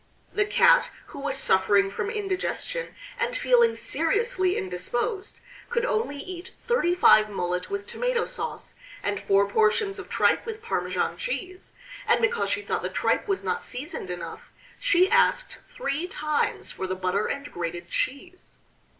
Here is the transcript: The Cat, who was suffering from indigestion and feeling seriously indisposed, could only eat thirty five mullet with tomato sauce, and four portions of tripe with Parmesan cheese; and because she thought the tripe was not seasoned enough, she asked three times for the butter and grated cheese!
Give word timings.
The 0.33 0.45
Cat, 0.47 0.89
who 1.09 1.19
was 1.19 1.37
suffering 1.37 1.91
from 1.91 2.09
indigestion 2.09 2.95
and 3.19 3.37
feeling 3.37 3.75
seriously 3.75 4.57
indisposed, 4.57 5.41
could 5.69 5.85
only 5.85 6.17
eat 6.17 6.53
thirty 6.65 6.95
five 6.95 7.29
mullet 7.29 7.69
with 7.69 7.85
tomato 7.85 8.25
sauce, 8.25 8.73
and 9.03 9.19
four 9.19 9.47
portions 9.47 9.99
of 9.99 10.09
tripe 10.09 10.43
with 10.43 10.63
Parmesan 10.63 11.17
cheese; 11.17 11.73
and 12.07 12.19
because 12.19 12.49
she 12.49 12.63
thought 12.63 12.81
the 12.81 12.89
tripe 12.89 13.27
was 13.27 13.43
not 13.43 13.61
seasoned 13.61 14.09
enough, 14.09 14.49
she 14.79 15.07
asked 15.07 15.59
three 15.67 16.07
times 16.07 16.71
for 16.71 16.87
the 16.87 16.95
butter 16.95 17.27
and 17.27 17.51
grated 17.51 17.87
cheese! 17.91 18.57